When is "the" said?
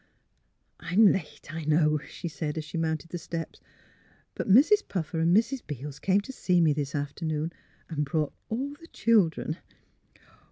3.11-3.19, 8.81-8.87